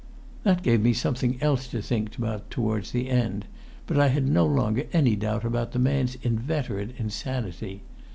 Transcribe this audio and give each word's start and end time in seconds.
That 0.41 0.63
gave 0.63 0.81
me 0.81 0.93
something 0.93 1.37
else 1.43 1.67
to 1.67 1.79
think 1.79 2.17
about 2.17 2.49
towards 2.49 2.89
the 2.89 3.07
end; 3.07 3.45
but 3.85 3.99
I 3.99 4.07
had 4.07 4.27
no 4.27 4.47
longer 4.47 4.85
any 4.91 5.15
doubt 5.15 5.45
about 5.45 5.73
the 5.73 5.77
man's 5.77 6.15
inveterate 6.23 6.95
insanity. 6.97 7.83